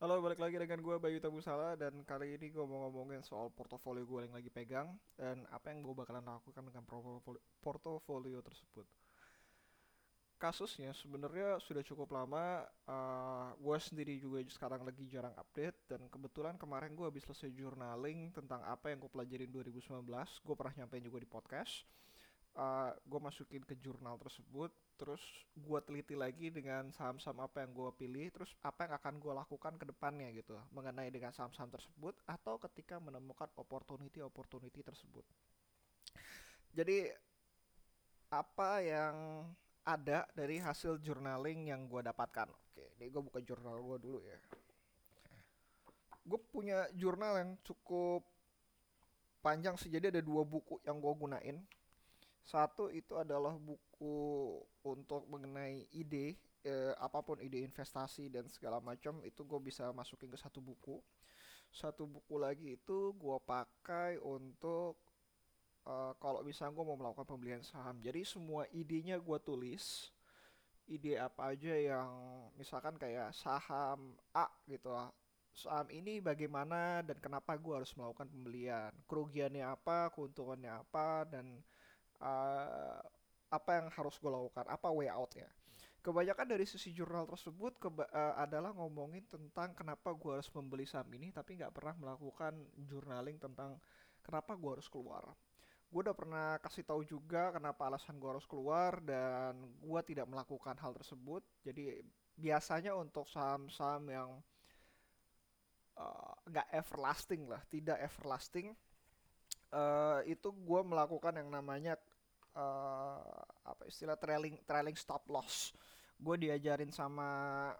[0.00, 4.08] Halo, balik lagi dengan gue Bayu Tabusala dan kali ini gue mau ngomongin soal portofolio
[4.08, 6.88] gue yang lagi pegang dan apa yang gue bakalan lakukan dengan
[7.60, 8.88] portofolio, tersebut.
[10.40, 16.56] Kasusnya sebenarnya sudah cukup lama, uh, gue sendiri juga sekarang lagi jarang update dan kebetulan
[16.56, 21.20] kemarin gue habis selesai journaling tentang apa yang gue pelajarin 2019, gue pernah nyampein juga
[21.20, 21.84] di podcast
[22.56, 25.24] uh, gue masukin ke jurnal tersebut terus
[25.56, 29.74] gue teliti lagi dengan saham-saham apa yang gue pilih terus apa yang akan gue lakukan
[29.80, 35.24] ke depannya gitu mengenai dengan saham-saham tersebut atau ketika menemukan opportunity-opportunity tersebut.
[36.76, 37.08] Jadi
[38.28, 39.48] apa yang
[39.88, 42.52] ada dari hasil journaling yang gue dapatkan?
[42.52, 44.36] Oke ini gue buka jurnal gue dulu ya.
[46.28, 48.20] Gue punya jurnal yang cukup
[49.40, 51.56] panjang sih jadi ada dua buku yang gue gunain.
[52.44, 53.89] Satu itu adalah buku
[54.80, 60.32] untuk mengenai ide eh, apa pun ide investasi dan segala macam itu gue bisa masukin
[60.32, 61.00] ke satu buku.
[61.70, 64.98] Satu buku lagi itu gue pakai untuk
[65.86, 68.02] uh, kalau misalnya gue mau melakukan pembelian saham.
[68.02, 70.10] Jadi semua idenya gue tulis
[70.90, 72.10] ide apa aja yang
[72.58, 75.14] misalkan kayak saham A gitu lah
[75.54, 81.46] saham ini bagaimana dan kenapa gue harus melakukan pembelian kerugiannya apa keuntungannya apa dan
[82.22, 82.98] uh,
[83.50, 85.50] apa yang harus gue lakukan, apa way outnya.
[86.00, 91.12] Kebanyakan dari sisi jurnal tersebut keba uh, adalah ngomongin tentang kenapa gue harus membeli saham
[91.12, 92.56] ini, tapi nggak pernah melakukan
[92.88, 93.76] journaling tentang
[94.24, 95.28] kenapa gue harus keluar.
[95.90, 100.78] Gue udah pernah kasih tahu juga kenapa alasan gue harus keluar dan gue tidak melakukan
[100.80, 101.44] hal tersebut.
[101.66, 102.00] Jadi
[102.38, 104.30] biasanya untuk saham-saham yang
[106.48, 108.72] nggak uh, everlasting lah, tidak everlasting,
[109.74, 112.00] uh, itu gue melakukan yang namanya
[112.56, 115.74] uh, apa istilah trailing trailing stop loss.
[116.20, 117.70] Gue diajarin sama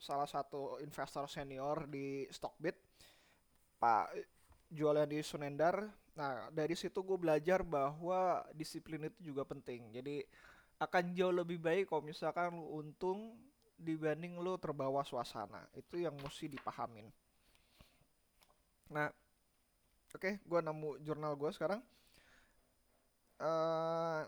[0.00, 2.76] salah satu investor senior di Stockbit,
[3.76, 4.16] Pak
[4.70, 5.84] jualan di Sunendar.
[6.16, 9.92] Nah dari situ gue belajar bahwa disiplin itu juga penting.
[9.92, 10.22] Jadi
[10.80, 13.36] akan jauh lebih baik kalau misalkan lu untung
[13.76, 15.68] dibanding lu terbawa suasana.
[15.76, 17.08] Itu yang mesti dipahamin.
[18.90, 19.06] Nah,
[20.10, 21.80] oke, okay, gue nemu jurnal gue sekarang
[23.40, 24.22] uh,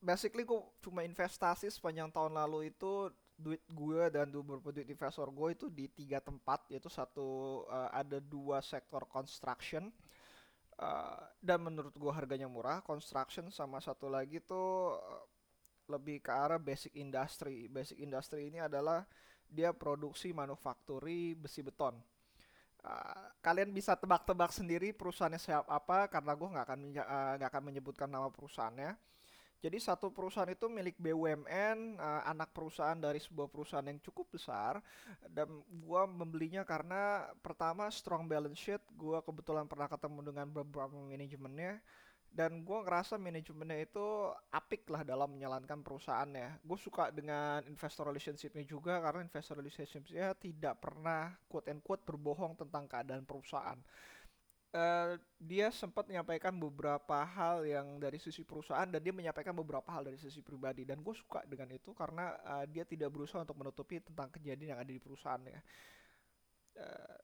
[0.00, 5.48] basically gue cuma investasi sepanjang tahun lalu itu duit gue dan beberapa duit investor gue
[5.52, 9.90] itu di tiga tempat yaitu satu uh, ada dua sektor construction
[10.78, 15.24] uh, dan menurut gue harganya murah construction sama satu lagi tuh uh,
[15.84, 17.68] lebih ke arah basic industry.
[17.68, 19.04] Basic industry ini adalah
[19.44, 22.00] dia produksi manufakturi besi beton
[22.84, 27.62] Uh, kalian bisa tebak-tebak sendiri perusahaannya siapa apa karena gue nggak akan nggak uh, akan
[27.64, 28.92] menyebutkan nama perusahaannya.
[29.64, 34.84] Jadi satu perusahaan itu milik BUMN, uh, anak perusahaan dari sebuah perusahaan yang cukup besar
[35.32, 41.80] dan gue membelinya karena pertama strong balance sheet, gue kebetulan pernah ketemu dengan beberapa manajemennya
[42.34, 44.06] dan gue ngerasa manajemennya itu
[44.50, 46.66] apik lah dalam menjalankan perusahaannya.
[46.66, 52.58] Gue suka dengan investor relationshipnya juga karena investor relationshipnya tidak pernah quote and quote berbohong
[52.58, 53.78] tentang keadaan perusahaan.
[54.74, 60.10] Uh, dia sempat menyampaikan beberapa hal yang dari sisi perusahaan dan dia menyampaikan beberapa hal
[60.10, 64.02] dari sisi pribadi dan gue suka dengan itu karena uh, dia tidak berusaha untuk menutupi
[64.02, 65.62] tentang kejadian yang ada di perusahaannya.
[66.74, 67.18] Uh,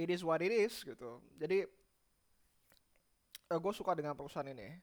[0.00, 1.20] it is what it is gitu.
[1.36, 1.68] Jadi
[3.48, 4.76] uh, eh, gue suka dengan perusahaan ini.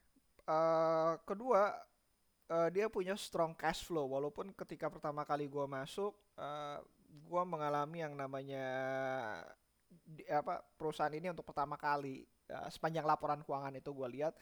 [0.45, 1.73] Uh, kedua,
[2.49, 4.09] uh, dia punya strong cash flow.
[4.09, 8.67] Walaupun ketika pertama kali gue masuk, uh, gue mengalami yang namanya
[10.05, 14.33] di, apa perusahaan ini untuk pertama kali uh, sepanjang laporan keuangan itu gue lihat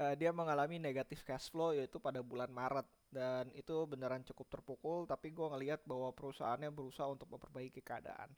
[0.00, 5.06] uh, dia mengalami negatif cash flow yaitu pada bulan Maret dan itu beneran cukup terpukul.
[5.06, 8.30] Tapi gue ngelihat bahwa perusahaannya berusaha untuk memperbaiki keadaan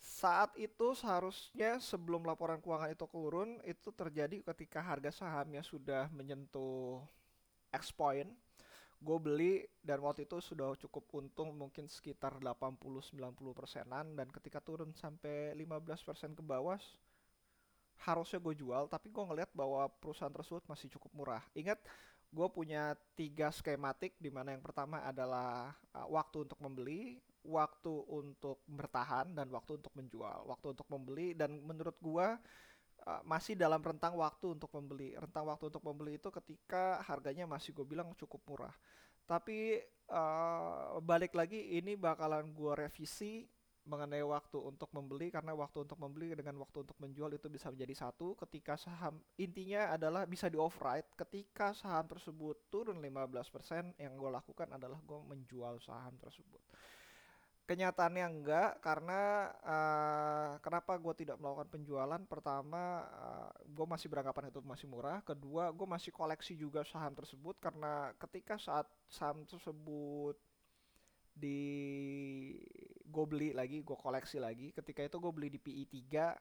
[0.00, 7.04] saat itu seharusnya sebelum laporan keuangan itu turun itu terjadi ketika harga sahamnya sudah menyentuh
[7.68, 8.32] X point.
[9.00, 13.16] Gue beli dan waktu itu sudah cukup untung mungkin sekitar 80-90
[13.52, 14.12] persenan.
[14.16, 16.80] Dan ketika turun sampai 15 persen ke bawah
[18.00, 21.44] harusnya gue jual tapi gue ngeliat bahwa perusahaan tersebut masih cukup murah.
[21.52, 21.80] Ingat
[22.30, 28.60] gue punya tiga skematik di mana yang pertama adalah uh, waktu untuk membeli waktu untuk
[28.68, 31.32] bertahan dan waktu untuk menjual, waktu untuk membeli.
[31.32, 32.36] Dan menurut gua
[33.06, 35.16] uh, masih dalam rentang waktu untuk membeli.
[35.16, 38.74] Rentang waktu untuk membeli itu ketika harganya masih gue bilang cukup murah.
[39.24, 43.48] Tapi uh, balik lagi ini bakalan gua revisi
[43.88, 45.32] mengenai waktu untuk membeli.
[45.32, 48.36] Karena waktu untuk membeli dengan waktu untuk menjual itu bisa menjadi satu.
[48.36, 54.68] Ketika saham intinya adalah bisa di override ketika saham tersebut turun 15% yang gue lakukan
[54.76, 56.60] adalah gue menjual saham tersebut
[57.70, 62.18] Kenyataannya enggak karena uh, kenapa gue tidak melakukan penjualan?
[62.26, 65.22] Pertama, uh, eh, gue masih beranggapan itu masih murah.
[65.22, 70.34] Kedua, gue masih koleksi juga saham tersebut karena ketika saat saham tersebut
[71.30, 71.62] di
[73.06, 74.74] gue beli lagi, gue koleksi lagi.
[74.74, 76.34] Ketika itu gue beli di PI 3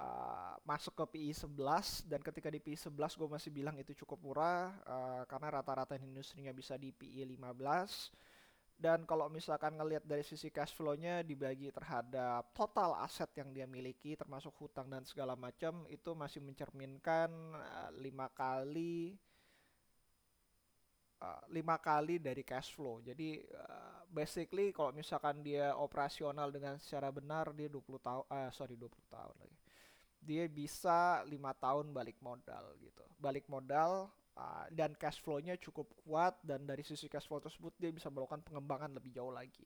[0.00, 4.24] uh, masuk ke PI 11 dan ketika di PI 11 gue masih bilang itu cukup
[4.24, 8.35] murah uh, karena rata-rata industrinya bisa di PI 15
[8.76, 14.12] dan kalau misalkan ngelihat dari sisi cash flow-nya dibagi terhadap total aset yang dia miliki
[14.12, 19.16] termasuk hutang dan segala macam itu masih mencerminkan uh, lima kali
[21.24, 23.00] uh, lima kali dari cash flow.
[23.00, 28.76] Jadi uh, basically kalau misalkan dia operasional dengan secara benar dia 20 tahun uh, sorry
[28.76, 29.56] 20 tahun lagi.
[30.20, 33.04] Dia bisa lima tahun balik modal gitu.
[33.16, 37.90] Balik modal uh, dan cash flow-nya cukup kuat dan dari sisi cash flow tersebut dia
[37.90, 39.64] bisa melakukan pengembangan lebih jauh lagi.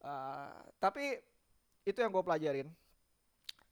[0.00, 1.18] Uh, tapi
[1.84, 2.68] itu yang gue pelajarin.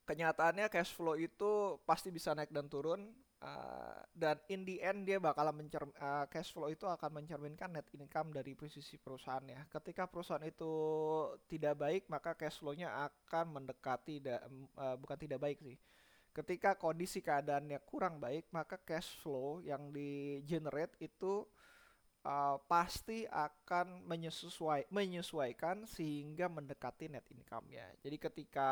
[0.05, 3.13] Kenyataannya cash flow itu pasti bisa naik dan turun
[3.45, 7.85] uh, dan in the end dia bakal mencer uh, cash flow itu akan mencerminkan net
[7.93, 9.69] income dari posisi perusahaannya.
[9.69, 10.73] Ketika perusahaan itu
[11.53, 15.77] tidak baik maka cash flow-nya akan mendekati uh, bukan tidak baik sih
[16.38, 21.43] ketika kondisi keadaannya kurang baik maka cash flow yang di generate itu
[22.23, 27.90] uh, pasti akan menyesuai menyesuaikan sehingga mendekati net income-nya.
[27.99, 28.70] Jadi ketika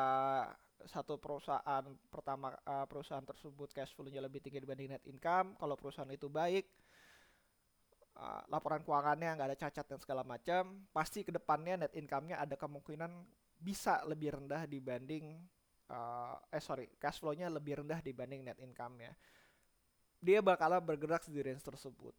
[0.86, 6.10] satu perusahaan pertama uh, perusahaan tersebut cash flow-nya lebih tinggi dibanding net income, kalau perusahaan
[6.14, 6.70] itu baik
[8.14, 12.54] uh, laporan keuangannya nggak ada cacat dan segala macam, pasti ke depannya net income-nya ada
[12.54, 13.10] kemungkinan
[13.56, 15.40] bisa lebih rendah dibanding
[15.90, 19.12] uh, eh sorry cash flow-nya lebih rendah dibanding net income-nya.
[20.20, 22.14] Dia bakalan bergerak di range tersebut.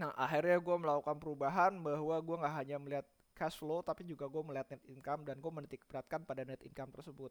[0.00, 4.42] Nah akhirnya gue melakukan perubahan bahwa gue nggak hanya melihat cash flow tapi juga gue
[4.42, 7.30] melihat net income dan gue menitik beratkan pada net income tersebut.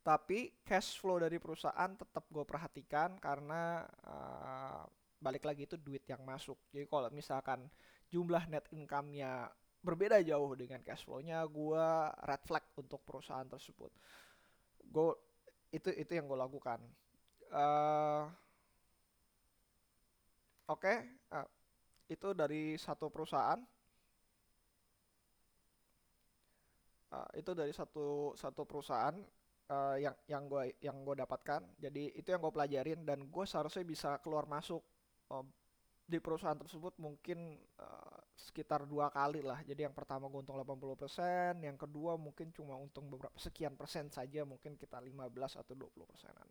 [0.00, 4.82] Tapi cash flow dari perusahaan tetap gue perhatikan karena uh,
[5.20, 6.56] balik lagi itu duit yang masuk.
[6.72, 7.68] Jadi kalau misalkan
[8.08, 11.86] jumlah net income-nya berbeda jauh dengan cash flow-nya gue
[12.28, 13.88] red flag untuk perusahaan tersebut.
[14.84, 15.16] Gue
[15.72, 16.80] itu itu yang gue lakukan.
[17.50, 18.28] Uh,
[20.70, 21.48] oke okay, uh,
[22.12, 23.58] itu dari satu perusahaan.
[27.10, 29.18] Uh, itu dari satu satu perusahaan
[29.72, 31.64] uh, yang yang gue yang gue dapatkan.
[31.80, 34.84] Jadi itu yang gue pelajarin dan gue seharusnya bisa keluar masuk
[35.32, 35.42] uh,
[36.04, 39.60] di perusahaan tersebut mungkin uh, sekitar dua kali lah.
[39.60, 44.48] Jadi yang pertama gue untung 80%, yang kedua mungkin cuma untung beberapa sekian persen saja,
[44.48, 46.48] mungkin kita 15 atau 20 persenan.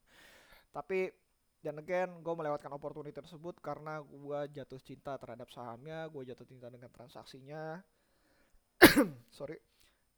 [0.69, 1.09] Tapi
[1.59, 6.71] dan again gue melewatkan opportunity tersebut karena gue jatuh cinta terhadap sahamnya, gue jatuh cinta
[6.71, 7.81] dengan transaksinya.
[9.37, 9.59] Sorry.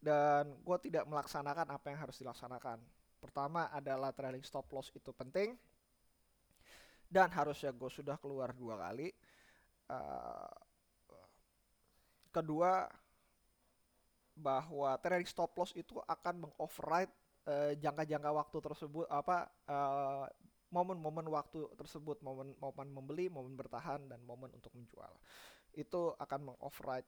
[0.01, 2.77] Dan gue tidak melaksanakan apa yang harus dilaksanakan.
[3.21, 5.53] Pertama adalah trailing stop loss itu penting.
[7.05, 9.11] Dan harusnya gue sudah keluar dua kali
[9.91, 10.53] uh,
[12.31, 12.87] kedua
[14.35, 17.11] bahwa trailing stop loss itu akan mengoverride
[17.45, 20.25] uh, jangka-jangka waktu tersebut apa uh,
[20.71, 25.11] momen-momen waktu tersebut momen momen membeli momen bertahan dan momen untuk menjual.
[25.75, 27.07] Itu akan mengoverride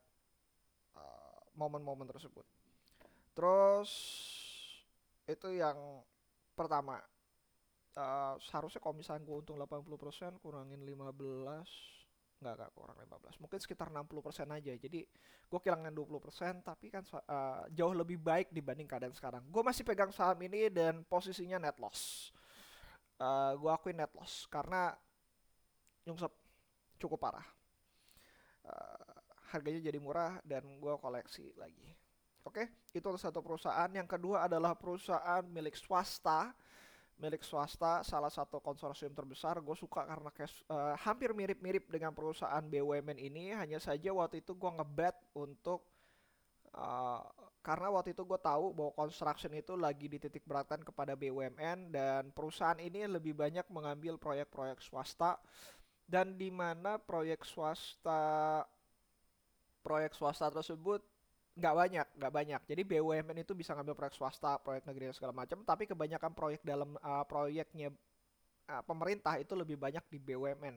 [0.96, 2.44] uh, momen-momen tersebut.
[3.32, 3.90] Terus
[5.24, 6.04] itu yang
[6.52, 7.00] pertama.
[7.94, 11.14] Uh, seharusnya kalau misalnya gue untung 80% kurangin 15
[12.42, 14.72] nggak nggak kurang 15 mungkin sekitar 60% aja.
[14.74, 15.00] Jadi
[15.44, 19.42] gue kehilangan 20% tapi kan uh, jauh lebih baik dibanding keadaan sekarang.
[19.48, 22.32] Gue masih pegang saham ini dan posisinya net loss.
[23.16, 24.90] Uh, eh, gue akuin net loss karena
[26.04, 26.32] nyungsep
[26.98, 27.46] cukup parah.
[28.64, 29.14] Uh,
[29.52, 31.94] harganya jadi murah dan gue koleksi lagi.
[32.44, 32.98] Oke okay?
[32.98, 33.88] itu satu perusahaan.
[33.88, 36.52] Yang kedua adalah perusahaan milik swasta
[37.18, 39.62] milik swasta salah satu konsorsium terbesar.
[39.62, 43.54] Gue suka karena cash, uh, hampir mirip-mirip dengan perusahaan BUMN ini.
[43.54, 45.86] Hanya saja waktu itu gue ngebet untuk
[46.74, 47.22] uh,
[47.64, 52.76] karena waktu itu gue tahu bahwa construction itu lagi dititik beratkan kepada BUMN dan perusahaan
[52.76, 55.40] ini lebih banyak mengambil proyek-proyek swasta.
[56.04, 58.60] Dan di mana proyek swasta
[59.80, 61.00] proyek swasta tersebut
[61.54, 62.60] nggak banyak nggak banyak.
[62.66, 66.60] Jadi BUMN itu bisa ngambil proyek swasta proyek negeri dan segala macam tapi kebanyakan proyek
[66.66, 67.94] dalam uh, proyeknya
[68.70, 70.76] uh, pemerintah itu lebih banyak di BUMN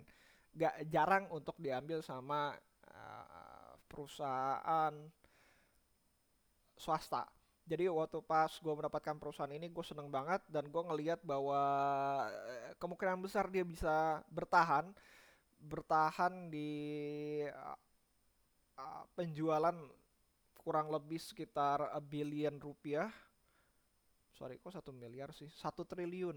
[0.58, 2.54] nggak jarang untuk diambil sama
[2.94, 4.94] uh, perusahaan
[6.78, 7.26] swasta.
[7.68, 11.60] Jadi waktu pas gue mendapatkan perusahaan ini gue seneng banget dan gue ngelihat bahwa
[12.80, 14.88] kemungkinan besar dia bisa bertahan
[15.60, 16.70] bertahan di
[17.44, 19.76] uh, penjualan
[20.68, 23.08] kurang lebih sekitar a billion rupiah.
[24.36, 25.48] Sorry kok satu miliar sih?
[25.48, 26.36] Satu triliun.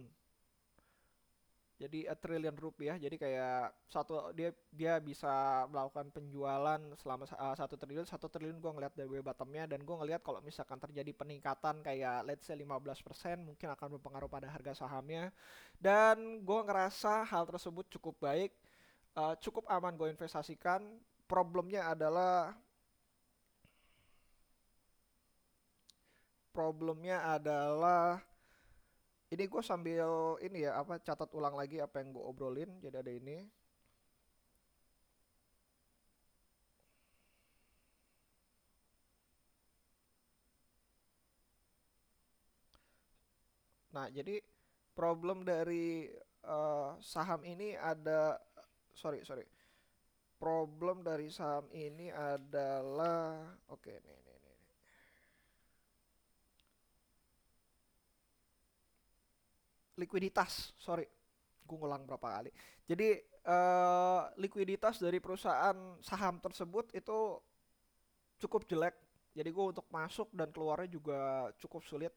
[1.82, 2.94] Jadi a triliun rupiah.
[2.94, 8.06] Jadi kayak satu dia dia bisa melakukan penjualan selama uh, satu triliun.
[8.06, 12.46] Satu triliun gue ngeliat dari bottomnya dan gue ngeliat kalau misalkan terjadi peningkatan kayak let's
[12.46, 15.34] say 15% mungkin akan berpengaruh pada harga sahamnya.
[15.74, 18.54] Dan gue ngerasa hal tersebut cukup baik
[19.18, 20.86] uh, cukup aman gue investasikan.
[21.26, 22.54] Problemnya adalah
[26.50, 28.18] problemnya adalah
[29.30, 33.12] ini gue sambil ini ya apa catat ulang lagi apa yang gue obrolin jadi ada
[33.14, 33.46] ini.
[43.94, 44.38] Nah jadi
[44.94, 46.10] problem dari
[46.46, 48.38] uh, saham ini ada
[48.94, 49.46] sorry sorry.
[50.42, 54.39] Problem dari saham ini adalah oke okay, nih
[60.00, 60.72] likuiditas.
[60.80, 61.04] Sorry
[61.70, 62.50] gue ngulang berapa kali.
[62.90, 67.38] Jadi uh, likuiditas dari perusahaan saham tersebut itu
[68.42, 68.98] cukup jelek.
[69.30, 72.10] Jadi gue untuk masuk dan keluarnya juga cukup sulit.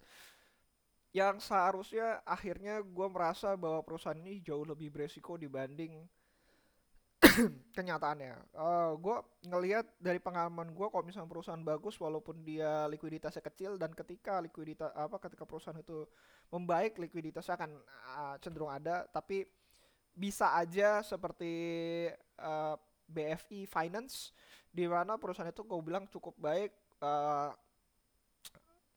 [1.13, 6.09] Yang seharusnya akhirnya gue merasa bahwa perusahaan ini jauh lebih beresiko dibanding
[7.77, 8.35] kenyataannya.
[8.53, 9.17] Uh, eh, gue
[9.49, 14.91] ngelihat dari pengalaman gue kalau misalnya perusahaan bagus walaupun dia likuiditasnya kecil dan ketika likuiditas
[14.93, 16.05] apa ketika perusahaan itu
[16.53, 17.71] membaik likuiditasnya akan
[18.17, 19.45] uh, cenderung ada tapi
[20.13, 21.53] bisa aja seperti
[22.37, 22.75] uh, eh,
[23.09, 24.29] BFI Finance
[24.69, 26.71] di mana perusahaan itu gue bilang cukup baik
[27.01, 27.49] uh,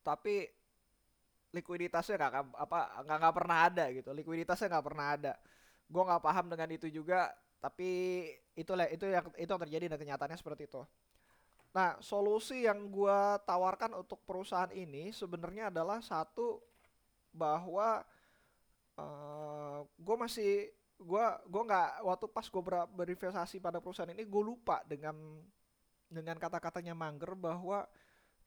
[0.04, 0.46] tapi
[1.56, 4.10] likuiditasnya nggak apa nggak nggak pernah ada gitu.
[4.12, 5.32] Likuiditasnya nggak pernah ada.
[5.88, 7.90] Gue nggak paham dengan itu juga tapi
[8.56, 10.82] itulah itu yang itu yang terjadi dan kenyataannya seperti itu.
[11.76, 16.56] Nah, solusi yang gue tawarkan untuk perusahaan ini sebenarnya adalah satu
[17.36, 18.00] bahwa
[18.96, 24.24] uh, eh, gue masih gue gue nggak waktu pas gue ber, berinvestasi pada perusahaan ini
[24.24, 25.12] gue lupa dengan
[26.08, 27.84] dengan kata-katanya Mangger bahwa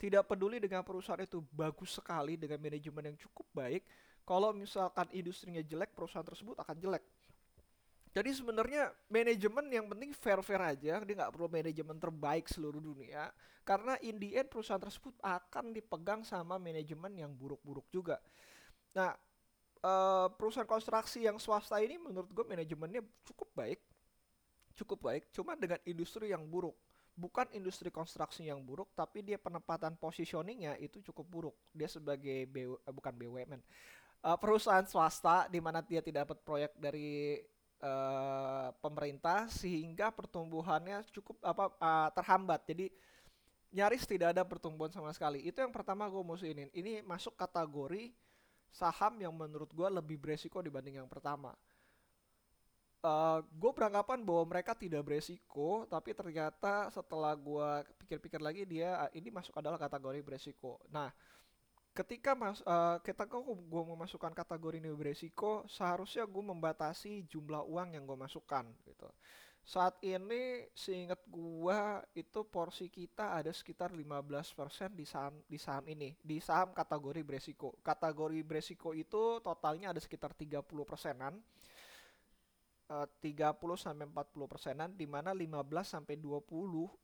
[0.02, 3.86] tidak peduli dengan perusahaan itu bagus sekali dengan manajemen yang cukup baik
[4.26, 7.06] kalau misalkan industrinya jelek perusahaan tersebut akan jelek
[8.10, 13.30] jadi sebenarnya manajemen yang penting fair-fair aja, dia nggak perlu manajemen terbaik seluruh dunia,
[13.62, 18.18] karena in the end perusahaan tersebut akan dipegang sama manajemen yang buruk-buruk juga.
[18.98, 19.14] Nah,
[19.86, 23.80] uh, perusahaan konstruksi yang swasta ini menurut gue manajemennya cukup baik,
[24.74, 26.74] cukup baik, cuma dengan industri yang buruk.
[27.20, 31.56] Bukan industri konstruksi yang buruk, tapi dia penempatan positioningnya itu cukup buruk.
[31.76, 33.62] Dia sebagai eh, bukan BUMN,
[34.24, 37.38] uh, perusahaan swasta di mana dia tidak dapat proyek dari
[37.82, 42.64] uh, pemerintah sehingga pertumbuhannya cukup apa uh, terhambat.
[42.68, 42.92] Jadi
[43.70, 45.46] nyaris tidak ada pertumbuhan sama sekali.
[45.46, 46.64] Itu yang pertama gue mesti ini.
[46.74, 48.14] Ini masuk kategori
[48.70, 51.54] saham yang menurut gue lebih beresiko dibanding yang pertama.
[53.00, 57.70] Uh, gue beranggapan bahwa mereka tidak beresiko, tapi ternyata setelah gue
[58.04, 60.84] pikir-pikir lagi dia ini masuk adalah kategori beresiko.
[60.92, 61.08] Nah,
[62.00, 68.00] ketika mas uh, kita kok gue memasukkan kategori ini beresiko seharusnya gue membatasi jumlah uang
[68.00, 69.12] yang gue masukkan gitu.
[69.60, 71.80] Saat ini seingat gue
[72.16, 77.76] itu porsi kita ada sekitar 15% di saham di saham ini di saham kategori beresiko.
[77.84, 81.36] Kategori beresiko itu totalnya ada sekitar 30 persenan
[82.96, 86.48] uh, 30 sampai 40 persenan di mana 15 sampai 20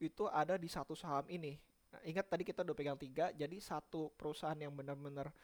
[0.00, 1.75] itu ada di satu saham ini
[2.06, 5.34] ingat tadi kita udah pegang tiga, jadi satu perusahaan yang benar-benar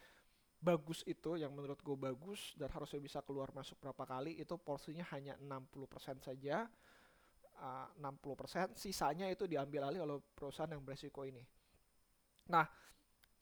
[0.62, 5.02] bagus itu yang menurut gue bagus dan harusnya bisa keluar masuk berapa kali itu porsinya
[5.10, 6.70] hanya 60% saja.
[7.52, 11.44] Uh, 60% sisanya itu diambil alih oleh perusahaan yang beresiko ini.
[12.50, 12.66] Nah,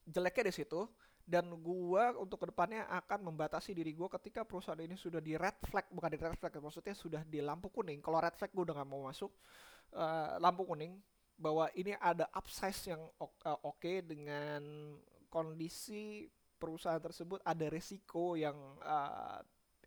[0.04, 0.84] jeleknya di situ
[1.24, 5.56] dan gua untuk ke depannya akan membatasi diri gua ketika perusahaan ini sudah di red
[5.62, 8.76] flag bukan di red flag maksudnya sudah di lampu kuning kalau red flag gua udah
[8.82, 9.30] nggak mau masuk
[9.94, 10.98] uh, lampu kuning
[11.40, 13.24] bahwa ini ada upsize yang uh,
[13.64, 14.60] oke okay dengan
[15.32, 16.28] kondisi
[16.60, 19.40] perusahaan tersebut ada resiko yang uh,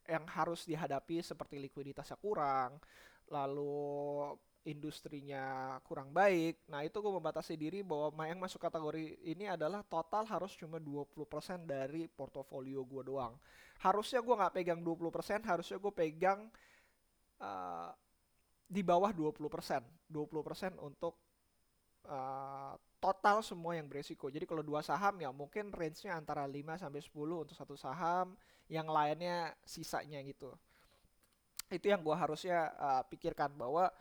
[0.10, 2.82] yang harus dihadapi seperti likuiditasnya kurang,
[3.32, 4.34] lalu
[4.64, 6.68] industrinya kurang baik.
[6.72, 11.24] Nah, itu gue membatasi diri bahwa yang masuk kategori ini adalah total harus cuma 20%
[11.64, 13.36] dari portofolio gue doang.
[13.80, 16.48] Harusnya gue nggak pegang 20%, harusnya gue pegang
[17.44, 17.92] uh,
[18.68, 19.40] di bawah 20%.
[20.12, 21.23] 20% untuk
[22.08, 24.32] uh, total semua yang beresiko.
[24.32, 27.12] Jadi kalau dua saham ya mungkin range-nya antara 5 sampai 10
[27.44, 28.36] untuk satu saham,
[28.72, 30.56] yang lainnya sisanya gitu.
[31.68, 33.92] Itu yang gua harusnya uh, pikirkan bahwa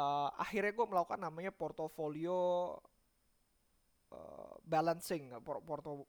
[0.00, 2.72] uh, akhirnya gue melakukan namanya portofolio
[4.14, 6.08] uh, balancing porto,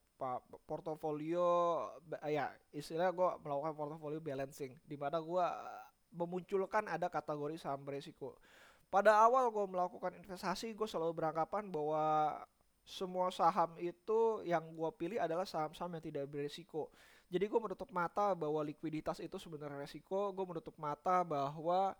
[0.69, 1.49] portofolio
[2.29, 5.45] ya istilah gue melakukan portofolio balancing di mana gue
[6.11, 8.37] memunculkan ada kategori saham beresiko
[8.91, 12.37] pada awal gue melakukan investasi gue selalu beranggapan bahwa
[12.83, 16.91] semua saham itu yang gue pilih adalah saham-saham yang tidak beresiko
[17.31, 20.35] jadi gue menutup mata bahwa likuiditas itu sebenarnya resiko.
[20.35, 21.95] Gue menutup mata bahwa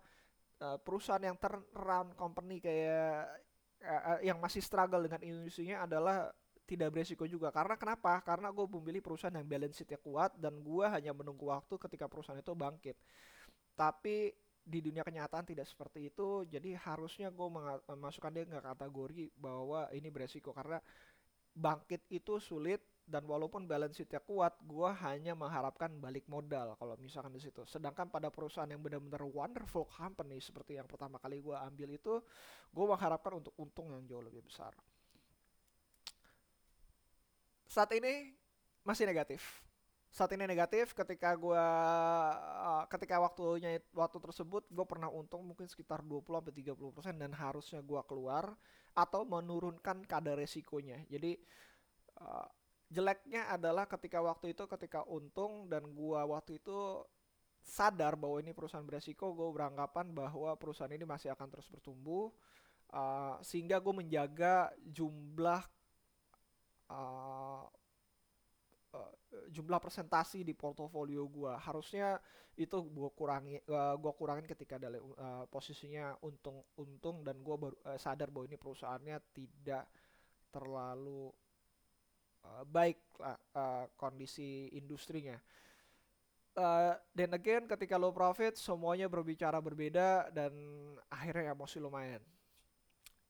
[0.60, 3.32] uh, perusahaan yang turn around company kayak
[3.80, 6.28] uh, yang masih struggle dengan industrinya adalah
[6.68, 7.48] tidak beresiko juga.
[7.48, 8.20] Karena kenapa?
[8.20, 12.36] Karena gue memilih perusahaan yang balance sheetnya kuat dan gue hanya menunggu waktu ketika perusahaan
[12.36, 13.00] itu bangkit.
[13.72, 17.48] Tapi di dunia kenyataan tidak seperti itu jadi harusnya gue
[17.90, 20.54] memasukkan dia ke kategori bahwa ini beresiko.
[20.54, 20.78] Karena
[21.52, 27.34] bangkit itu sulit dan walaupun balance sheetnya kuat gue hanya mengharapkan balik modal kalau misalkan
[27.34, 27.66] di situ.
[27.66, 32.22] Sedangkan pada perusahaan yang benar-benar wonderful company seperti yang pertama kali gue ambil itu
[32.70, 34.72] gue mengharapkan untuk untung yang jauh lebih besar.
[37.66, 38.30] Saat ini
[38.86, 39.64] masih negatif
[40.12, 46.04] saat ini negatif ketika gue uh, ketika waktunya waktu tersebut gue pernah untung mungkin sekitar
[46.04, 48.52] 20 sampai 30 persen dan harusnya gue keluar
[48.92, 51.00] atau menurunkan kadar resikonya.
[51.08, 51.40] Jadi
[52.20, 52.44] uh,
[52.92, 57.08] jeleknya adalah ketika waktu itu ketika untung dan gue waktu itu
[57.64, 62.28] sadar bahwa ini perusahaan beresiko gue beranggapan bahwa perusahaan ini masih akan terus bertumbuh
[62.92, 65.64] uh, sehingga gue menjaga jumlah
[66.92, 67.64] uh,
[69.48, 72.20] jumlah presentasi di portofolio gue harusnya
[72.60, 77.76] itu gue kurangi uh, gue kurangin ketika ada uh, posisinya untung untung dan gue baru
[77.88, 79.88] uh, sadar bahwa ini perusahaannya tidak
[80.52, 81.32] terlalu
[82.44, 85.40] uh, baik lah uh, kondisi industrinya.
[86.52, 90.52] Uh, then again ketika low profit semuanya berbicara berbeda dan
[91.08, 92.20] akhirnya emosi lumayan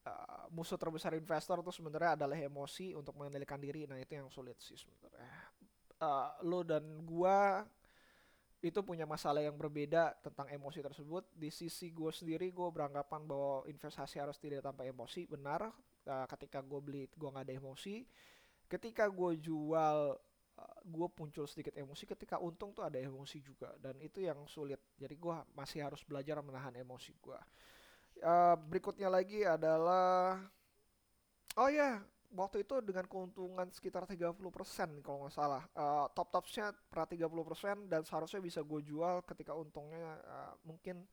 [0.06, 4.58] uh, musuh terbesar investor itu sebenarnya adalah emosi untuk mengendalikan diri nah itu yang sulit
[4.58, 5.26] sih sebenarnya
[6.02, 7.62] uh, lo dan gua
[8.62, 11.26] itu punya masalah yang berbeda tentang emosi tersebut.
[11.34, 15.26] Di sisi gue sendiri gue beranggapan bahwa investasi harus tidak tanpa emosi.
[15.26, 15.66] Benar,
[16.06, 18.06] uh, ketika gue beli gue nggak ada emosi.
[18.70, 22.06] Ketika gue jual uh, gue muncul sedikit emosi.
[22.06, 24.78] Ketika untung tuh ada emosi juga dan itu yang sulit.
[24.94, 27.38] Jadi gue masih harus belajar menahan emosi gue.
[28.20, 30.38] Uh, berikutnya lagi adalah
[31.58, 34.36] oh ya waktu itu dengan keuntungan sekitar 30%
[35.04, 35.62] kalau nggak salah.
[35.76, 41.04] Uh, top topsnya per 30% dan seharusnya bisa gue jual ketika untungnya uh, mungkin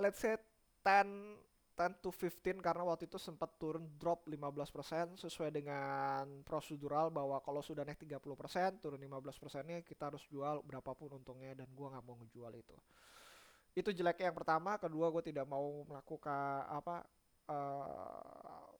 [0.00, 0.36] let's say
[0.84, 7.42] 10 10 to 15 karena waktu itu sempat turun drop 15% sesuai dengan prosedural bahwa
[7.42, 12.04] kalau sudah naik 30% turun 15% nya kita harus jual berapapun untungnya dan gue nggak
[12.06, 12.78] mau ngejual itu
[13.74, 17.02] itu jeleknya yang pertama kedua gue tidak mau melakukan apa
[17.50, 18.70] uh,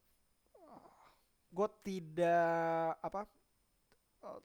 [1.54, 3.26] gue tidak apa
[4.22, 4.40] uh,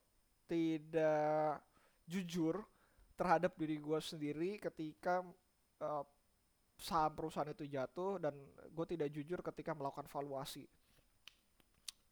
[0.50, 1.62] tidak
[2.10, 2.66] jujur
[3.14, 5.22] terhadap diri gue sendiri ketika
[5.86, 6.06] uh,
[6.80, 8.34] saham perusahaan itu jatuh dan
[8.72, 10.64] gue tidak jujur ketika melakukan valuasi.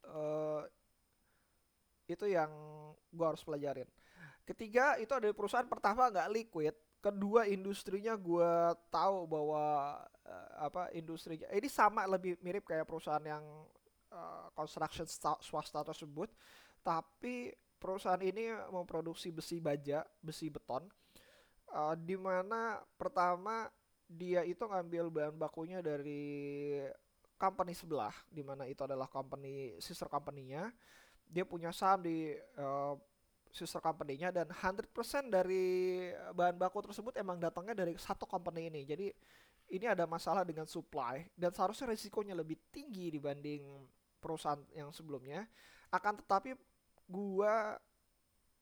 [0.03, 0.61] Uh,
[2.07, 2.51] itu yang
[3.11, 3.87] gue harus pelajarin.
[4.43, 6.75] Ketiga itu ada perusahaan pertama nggak liquid
[7.07, 8.51] kedua industrinya gue
[8.91, 9.95] tahu bahwa
[10.27, 13.43] uh, apa industrinya ini sama lebih mirip kayak perusahaan yang
[14.11, 15.07] uh, construction
[15.39, 16.27] swasta tersebut.
[16.83, 20.83] Tapi perusahaan ini memproduksi besi baja besi beton
[21.71, 23.69] uh, di mana pertama
[24.07, 26.79] dia itu ngambil bahan bakunya dari
[27.35, 30.71] company sebelah di mana itu adalah company sister company-nya.
[31.27, 32.95] Dia punya saham di uh,
[33.51, 34.91] sister company-nya dan 100%
[35.27, 38.81] dari bahan baku tersebut emang datangnya dari satu company ini.
[38.87, 39.07] Jadi
[39.75, 43.63] ini ada masalah dengan supply dan seharusnya risikonya lebih tinggi dibanding
[44.19, 45.43] perusahaan yang sebelumnya.
[45.91, 46.55] Akan tetapi
[47.07, 47.75] gua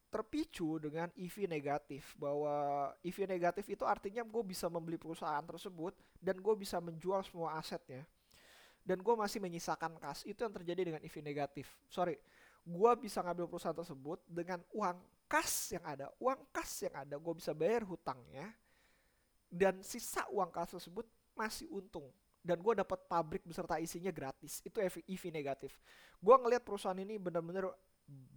[0.10, 5.92] terpicu dengan EV negatif bahwa EV negatif itu artinya gue bisa membeli perusahaan tersebut
[6.24, 8.08] dan gue bisa menjual semua asetnya.
[8.86, 10.24] Dan gue masih menyisakan kas.
[10.24, 11.68] Itu yang terjadi dengan EV negatif.
[11.92, 12.16] Sorry
[12.66, 14.98] gue bisa ngambil perusahaan tersebut dengan uang
[15.30, 16.10] kas yang ada.
[16.18, 18.50] Uang kas yang ada gue bisa bayar hutangnya
[19.54, 21.06] dan sisa uang kas tersebut
[21.38, 22.10] masih untung.
[22.46, 24.62] Dan gue dapat pabrik beserta isinya gratis.
[24.62, 25.78] Itu EV negatif.
[26.22, 27.74] Gue ngelihat perusahaan ini benar-benar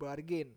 [0.01, 0.57] bargain.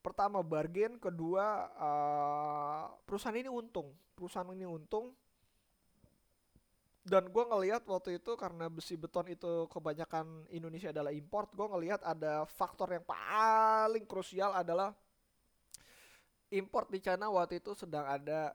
[0.00, 0.96] Pertama bargain.
[0.96, 3.92] Kedua uh, perusahaan ini untung.
[4.16, 5.12] Perusahaan ini untung
[7.04, 12.04] dan gue ngelihat waktu itu karena besi beton itu kebanyakan Indonesia adalah import gue ngelihat
[12.04, 14.92] ada faktor yang paling krusial adalah
[16.52, 18.52] import di China waktu itu sedang ada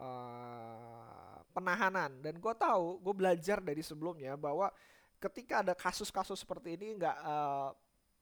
[0.00, 4.72] uh, penahanan dan gue tahu gue belajar dari sebelumnya bahwa
[5.22, 7.70] ketika ada kasus-kasus seperti ini nggak uh,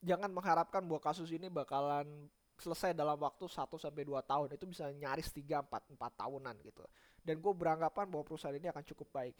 [0.02, 4.48] jangan mengharapkan bahwa kasus ini bakalan selesai dalam waktu 1 sampai 2 tahun.
[4.54, 6.84] Itu bisa nyaris 3 4 4 tahunan gitu.
[7.22, 9.38] Dan gue beranggapan bahwa perusahaan ini akan cukup baik.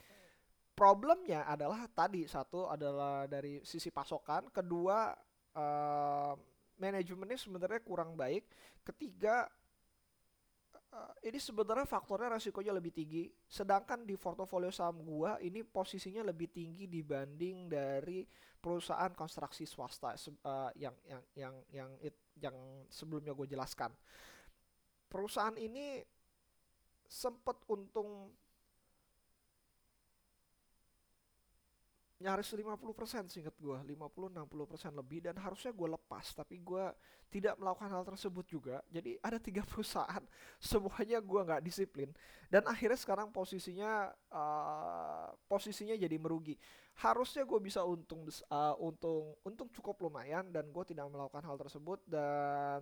[0.73, 5.13] Problemnya adalah tadi satu adalah dari sisi pasokan, kedua
[5.53, 6.33] uh,
[6.81, 8.49] manajemennya sebenarnya kurang baik,
[8.81, 9.45] ketiga
[10.97, 13.29] uh, ini sebenarnya faktornya resikonya lebih tinggi.
[13.45, 18.25] Sedangkan di portofolio saham gua ini posisinya lebih tinggi dibanding dari
[18.63, 23.91] perusahaan konstruksi swasta uh, yang yang yang yang it, yang sebelumnya gue jelaskan.
[25.11, 26.01] Perusahaan ini
[27.13, 28.33] sempat untung
[32.23, 36.87] nyaris 50% singkat gue 50-60% lebih dan harusnya gue lepas tapi gue
[37.29, 38.77] tidak melakukan hal tersebut juga.
[38.89, 40.23] Jadi ada tiga perusahaan
[40.63, 42.09] semuanya gue nggak disiplin
[42.49, 46.55] dan akhirnya sekarang posisinya uh, posisinya jadi merugi.
[47.03, 52.01] Harusnya gue bisa untung uh, untung untung cukup lumayan dan gue tidak melakukan hal tersebut
[52.07, 52.81] dan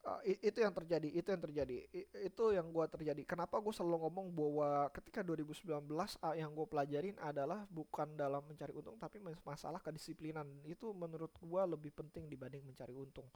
[0.00, 1.76] Uh, itu yang terjadi, itu yang terjadi,
[2.24, 3.20] itu yang gue terjadi.
[3.28, 8.72] Kenapa gue selalu ngomong bahwa ketika 2019 uh, yang gue pelajarin adalah bukan dalam mencari
[8.72, 10.48] untung, tapi masalah kedisiplinan.
[10.64, 13.28] Itu menurut gue lebih penting dibanding mencari untung.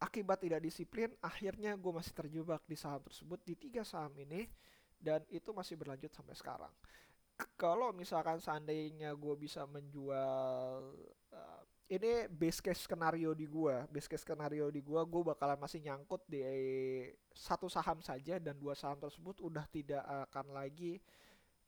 [0.00, 4.48] Akibat tidak disiplin, akhirnya gue masih terjebak di saham tersebut di tiga saham ini,
[4.96, 6.72] dan itu masih berlanjut sampai sekarang.
[7.60, 10.96] Kalau misalkan seandainya gue bisa menjual
[11.90, 16.22] ini base case skenario di gua base case skenario di gua gua bakalan masih nyangkut
[16.30, 16.40] di
[17.34, 21.02] satu saham saja dan dua saham tersebut udah tidak akan lagi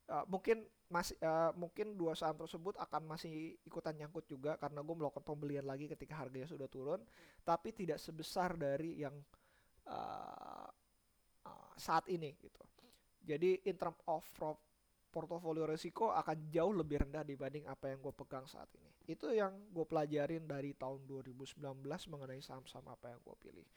[0.07, 4.95] uh, mungkin masih uh, mungkin dua saham tersebut akan masih ikutan nyangkut juga karena gue
[4.95, 7.01] melakukan pembelian lagi ketika harganya sudah turun
[7.41, 9.15] tapi tidak sebesar dari yang
[9.89, 10.69] uh,
[11.49, 12.61] uh, saat ini gitu
[13.23, 14.23] jadi in term of
[15.13, 18.92] portofolio resiko akan jauh lebih rendah dibanding apa yang gue pegang saat ini.
[19.03, 23.67] Itu yang gue pelajarin dari tahun 2019 mengenai saham-saham apa yang gue pilih.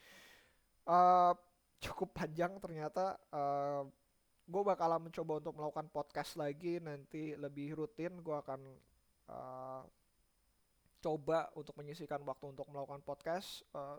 [0.86, 1.34] Uh,
[1.82, 3.18] cukup panjang ternyata.
[3.30, 3.86] Uh,
[4.46, 8.22] gue bakalan mencoba untuk melakukan podcast lagi nanti lebih rutin.
[8.22, 8.60] Gue akan
[9.30, 9.82] uh,
[11.02, 13.98] coba untuk menyisikan waktu untuk melakukan podcast uh,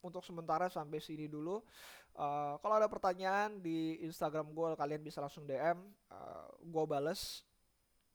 [0.00, 1.60] untuk sementara sampai sini dulu.
[2.16, 5.78] Uh, kalau ada pertanyaan di Instagram gue, kalian bisa langsung DM,
[6.10, 7.44] uh, gue bales.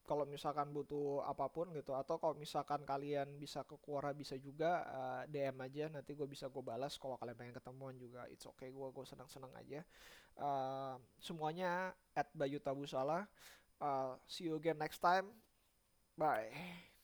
[0.06, 4.86] Kalau misalkan butuh apa pun gitu, atau kalau misalkan kalian bisa ke Quora bisa juga
[4.86, 6.96] uh, eh, DM aja, nanti gue bisa gue balas.
[7.02, 9.82] Kalau kalian pengen ketemuan juga, it's okay, gue gue senang senang aja.
[10.38, 13.26] Uh, semuanya at Bayu Tabusala.
[13.82, 15.28] Uh, see you again next time.
[16.16, 16.95] Bye.